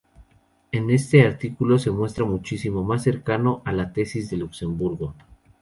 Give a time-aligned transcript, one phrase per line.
[0.71, 5.13] En este artículo se muestra muchísimo más cercano a las tesis de Luxemburgo.